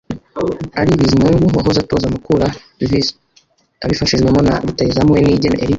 Ally 0.79 0.95
Bizimungu 0.99 1.45
wahoze 1.57 1.79
atoza 1.81 2.11
Mukura 2.13 2.47
Vs 2.87 3.07
abifashijwemo 3.83 4.39
na 4.47 4.53
rutahizamu 4.65 5.11
we 5.13 5.19
Niyigena 5.21 5.57
Eric 5.57 5.69